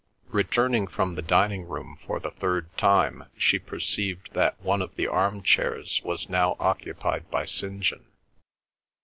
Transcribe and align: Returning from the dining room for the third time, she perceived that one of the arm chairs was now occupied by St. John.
Returning 0.31 0.87
from 0.87 1.13
the 1.13 1.21
dining 1.21 1.67
room 1.67 1.99
for 2.03 2.19
the 2.19 2.31
third 2.31 2.75
time, 2.75 3.25
she 3.37 3.59
perceived 3.59 4.33
that 4.33 4.59
one 4.59 4.81
of 4.81 4.95
the 4.95 5.05
arm 5.05 5.43
chairs 5.43 6.01
was 6.03 6.27
now 6.27 6.55
occupied 6.59 7.29
by 7.29 7.45
St. 7.45 7.81
John. 7.81 8.03